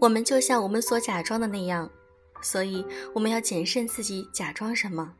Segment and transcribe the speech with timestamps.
[0.00, 1.88] 我们就像我们所假装的那样，
[2.40, 2.82] 所以
[3.14, 5.14] 我们要谨慎自己假装什么。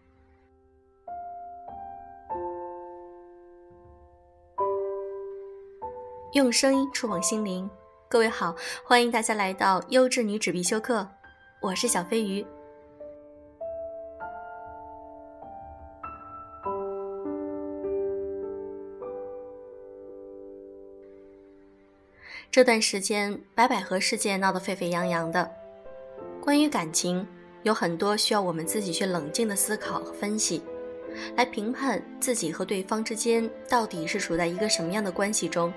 [6.33, 7.69] 用声音触碰心灵，
[8.09, 11.07] 各位好，欢迎大家来到优质女纸必修课，
[11.61, 12.43] 我是小飞鱼。
[22.61, 25.51] 这段时间，白百合事件闹得沸沸扬扬的。
[26.43, 27.27] 关于感情，
[27.63, 30.63] 有很多需要我们自己去冷静的思考和分析，
[31.39, 35.73] 来评判自己和对方之间到底是处在一个什么样的关系中。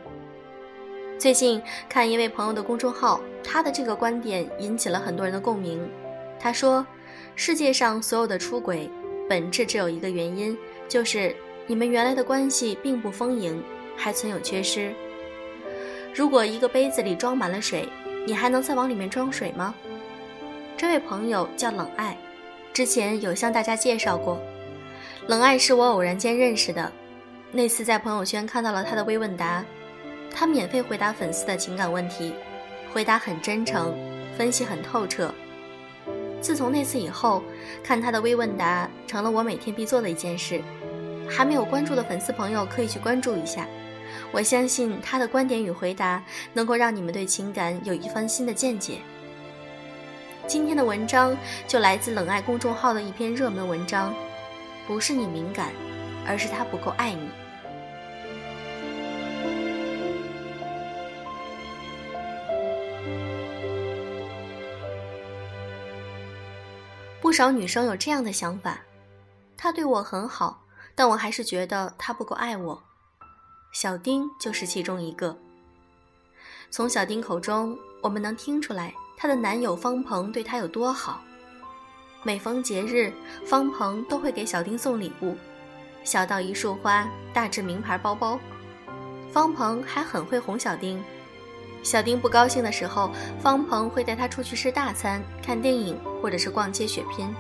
[1.18, 5.90] 最近看一位朋友的公众号，他的这个观点引起了很多人的共鸣。
[6.38, 6.86] 他说
[7.34, 8.90] ：“世界上所有的出轨，
[9.30, 10.58] 本质只有一个原因，
[10.90, 11.34] 就是
[11.66, 13.64] 你们原来的关系并不丰盈，
[13.96, 14.94] 还存有缺失。”
[16.16, 17.90] 如果一个杯子里装满了水，
[18.28, 19.74] 你还能再往里面装水吗？
[20.78, 22.16] 这位朋友叫冷爱，
[22.72, 24.40] 之前有向大家介绍过。
[25.28, 26.92] 冷爱是我偶然间认识的，
[27.52, 29.66] 那次在朋友圈看到了他的微问答，
[30.32, 32.34] 他免费回答粉丝的情感问题，
[32.94, 33.98] 回答很真诚，
[34.38, 35.34] 分析很透彻。
[36.40, 37.42] 自从那次以后，
[37.84, 40.62] 看他的微问答成了我每天必做的一件事。
[41.28, 43.66] 还没有关注的粉丝朋友可以去关注一下。
[44.32, 49.00] 我相信他的观点与回答能够让你们对情感有一番新的见解。
[50.46, 51.36] 今天的文章
[51.68, 54.14] 就来自冷爱公众号的一篇热门文章，
[54.86, 55.72] 不是你敏感，
[56.28, 57.30] 而是他不够爱你。
[67.22, 68.82] 不少女生有这样的想法：
[69.56, 72.84] 他对我很好，但我还是觉得他不够爱我。
[73.74, 75.36] 小丁就是其中一个。
[76.70, 81.24] 从小丁口中，我们能听出来她的男友方鹏对她有多好。
[82.22, 83.12] 每逢节日，
[83.48, 85.36] 方鹏都会给小丁送礼物，
[86.04, 88.40] 小到一束花，大至名牌包包。
[89.32, 91.04] 方鹏还很会哄小丁。
[91.82, 93.10] 小丁不高兴的时候，
[93.42, 97.34] 方鹏会带她出去吃大餐、看电影，或者是逛街血拼，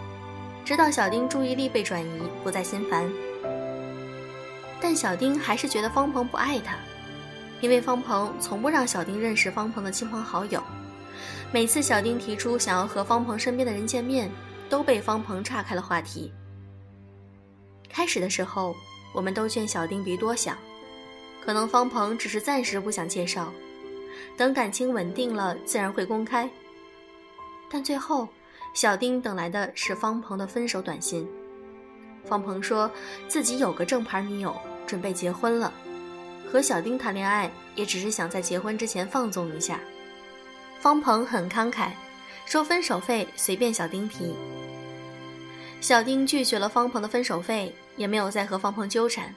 [0.65, 3.07] 直到小丁注意力被转移，不再心烦。
[4.83, 6.75] 但小丁还是觉得方鹏不爱他，
[7.61, 10.61] 因为方鹏从不让小丁认识方鹏的亲朋好友。
[11.53, 14.29] 每次小丁提出想要和方鹏身边的人见面，
[14.67, 16.33] 都被方鹏岔开了话题。
[17.87, 18.75] 开始的时候，
[19.13, 20.57] 我们都劝小丁别多想，
[21.45, 23.53] 可能方鹏只是暂时不想介绍，
[24.35, 26.49] 等感情稳定了自然会公开。
[27.71, 28.27] 但最后，
[28.73, 31.25] 小丁等来的是方鹏的分手短信。
[32.25, 32.91] 方鹏说
[33.29, 34.53] 自己有个正牌女友。
[34.85, 35.73] 准备结婚了，
[36.51, 39.79] 和小丁谈恋爱也只是想在结婚之前放纵一下。
[40.79, 41.91] 方鹏很慷慨，
[42.45, 44.35] 说分手费随便小丁提。
[45.79, 49.33] 小丁拒绝了方鹏的分手费，也没有再和方鹏纠缠。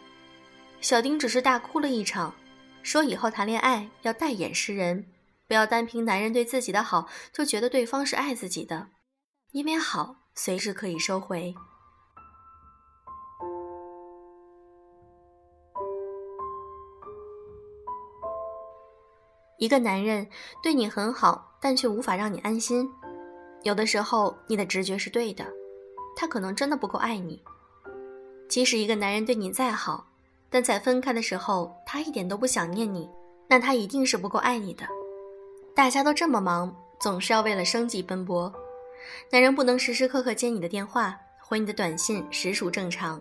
[0.81, 2.35] 小丁只是大哭了一场，
[2.83, 5.07] 说以后谈恋爱要戴眼识人，
[5.49, 8.89] 不要单凭男人对自己的好就觉得对方是爱自己的，
[9.53, 11.55] 因为好随时可以收回。
[19.59, 20.27] 一个男人
[20.63, 22.89] 对你很好，但却无法让你安心。
[23.63, 25.47] 有的时候，你的直觉是对的，
[26.15, 27.43] 他可能真的不够爱你。
[28.49, 30.07] 即使一个男人对你再好，
[30.51, 33.09] 但在分开的时候，他一点都不想念你，
[33.49, 34.87] 那他一定是不够爱你的。
[35.75, 38.53] 大家都这么忙，总是要为了生计奔波，
[39.31, 43.21] 男人不能时时刻刻接你的电话，回你的短信，实属正常。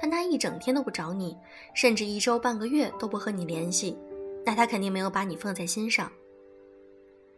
[0.00, 1.36] 但他一整天都不找你，
[1.74, 3.96] 甚至一周半个月都不和你联系。
[4.46, 6.10] 那他肯定没有把你放在心上。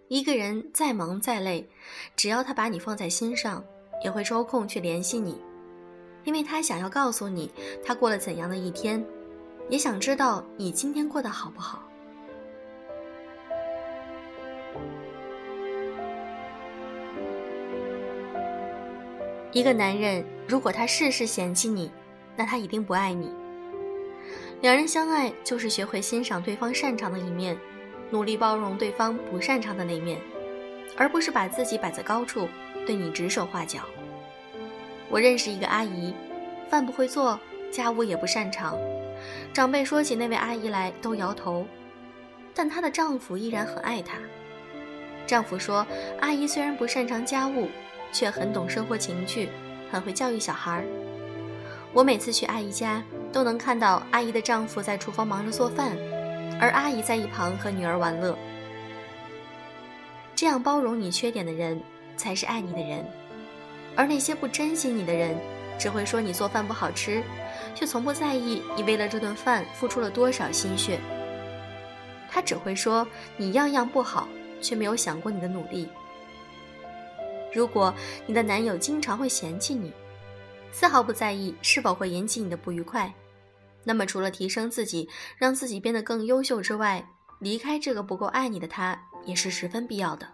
[0.08, 1.66] 一个人再忙再累，
[2.14, 3.64] 只要他把你放在心上，
[4.04, 5.40] 也会抽空去联系你，
[6.24, 7.50] 因为他想要告诉你
[7.82, 9.02] 他过了怎样的一天，
[9.70, 11.82] 也想知道你今天过得好不好。
[19.50, 21.90] 一个男人如果他事事嫌弃你，
[22.36, 23.34] 那他一定不爱你。
[24.60, 27.56] 两人相爱，就是学会欣赏对方擅长的一面，
[28.10, 30.20] 努力包容对方不擅长的那面，
[30.96, 32.48] 而不是把自己摆在高处，
[32.84, 33.82] 对你指手画脚。
[35.08, 36.12] 我认识一个阿姨，
[36.68, 37.38] 饭不会做，
[37.70, 38.76] 家务也不擅长，
[39.54, 41.64] 长辈说起那位阿姨来都摇头，
[42.52, 44.18] 但她的丈夫依然很爱她。
[45.24, 45.86] 丈夫说，
[46.20, 47.68] 阿姨虽然不擅长家务，
[48.12, 49.50] 却很懂生活情趣，
[49.88, 50.84] 很会教育小孩儿。
[51.92, 53.00] 我每次去阿姨家。
[53.32, 55.96] 都能看到阿姨的丈夫在厨房忙着做饭，
[56.60, 58.36] 而阿姨在一旁和女儿玩乐。
[60.34, 61.80] 这样包容你缺点的人
[62.16, 63.04] 才是爱你的人，
[63.96, 65.36] 而那些不珍惜你的人，
[65.78, 67.22] 只会说你做饭不好吃，
[67.74, 70.98] 却从不在意你为了这顿饭付出了多少心血。
[72.30, 74.28] 他只会说你样样不好，
[74.60, 75.88] 却没有想过你的努力。
[77.52, 77.92] 如果
[78.26, 79.92] 你的男友经常会嫌弃你，
[80.72, 83.12] 丝毫不在意是否会引起你的不愉快，
[83.84, 87.04] 那么除了提升自己，让自己变得更优秀之外，
[87.40, 90.28] 离开这个不够爱你的他也是十分必要的。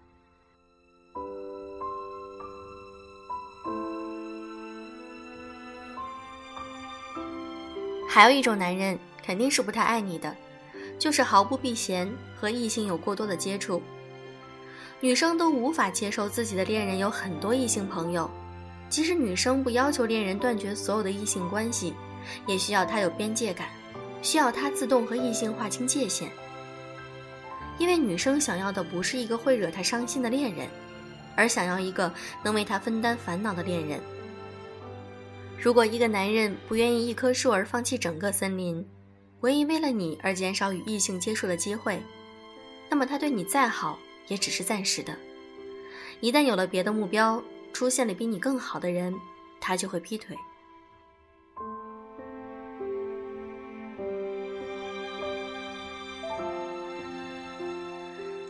[8.09, 10.37] 还有一种男人肯定是不太爱你的，
[10.99, 13.83] 就是毫不避嫌和异性有过多的接触。
[15.01, 18.31] 女生都无法接受自己的恋人有很多异性朋友，
[18.89, 21.95] 即使女生不要求恋人断绝所有的异性关系，
[22.47, 23.69] 也需要他有边界感，
[24.23, 26.31] 需要他自动和异性划清界限。
[27.79, 30.69] 因为女生想要的不是一个会惹她伤心的恋人，
[31.35, 34.01] 而想要一个能为她分担烦恼的恋人。
[35.59, 38.87] 如果一个男人不愿意一棵树而放弃整个森林，
[39.41, 42.01] 不愿意为了你而减少与异性接触的机会，
[42.89, 43.99] 那么他对你再好。
[44.29, 45.15] 也只是暂时的，
[46.21, 47.45] 一旦有了别的目标，
[47.75, 49.13] 出现了比你更好的人，
[49.61, 50.35] 他就会劈腿。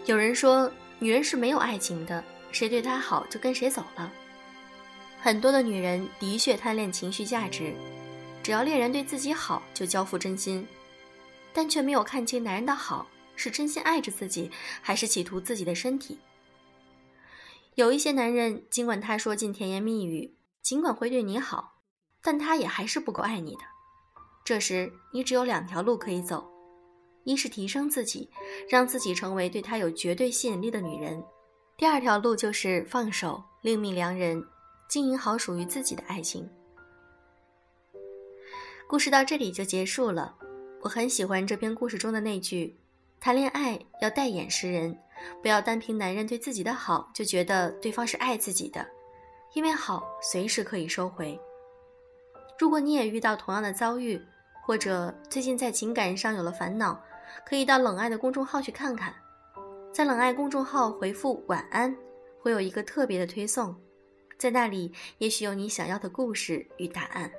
[0.04, 2.22] 有人说，女人是没有爱情的，
[2.52, 4.12] 谁对她好就跟谁走了。
[5.18, 7.72] 很多的女人的确贪恋情绪价值，
[8.42, 10.68] 只要恋人对自己好就交付真心，
[11.54, 13.06] 但却没有看清男人的好。
[13.36, 14.50] 是真心爱着自己，
[14.80, 16.18] 还是企图自己的身体？
[17.74, 21.80] 有一些男人，尽管他说尽甜言蜜语，尽管会对你好，
[22.22, 23.62] 但他也还是不够爱你的。
[24.44, 26.48] 这时，你只有两条路可以走：
[27.24, 28.30] 一是提升自己，
[28.68, 31.20] 让自己成为对他有绝对吸引力的女人；
[31.76, 34.44] 第二条路就是放手，另觅良人，
[34.88, 36.48] 经营好属于自己的爱情。
[38.86, 40.36] 故事到这里就结束了。
[40.82, 42.78] 我很喜欢这篇故事中的那句。
[43.18, 44.98] 谈恋爱要带眼识人，
[45.42, 48.86] 不要单凭男人对自己的好就觉得对方是爱自己的，
[49.54, 51.38] 因为好随时可以收回。
[52.58, 54.20] 如果你也遇到同样的遭遇，
[54.64, 57.00] 或者最近在情感上有了烦恼，
[57.44, 59.14] 可以到冷爱的公众号去看看，
[59.92, 61.94] 在冷爱公众号回复“晚安”，
[62.40, 63.74] 会有一个特别的推送，
[64.38, 67.30] 在那里也许有你想要的故事与答案。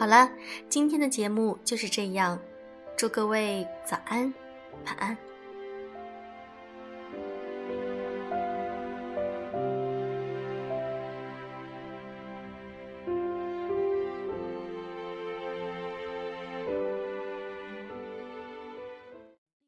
[0.00, 0.30] 好了，
[0.70, 2.40] 今天的节目就是这样，
[2.96, 4.32] 祝各位早安，
[4.86, 5.14] 晚安。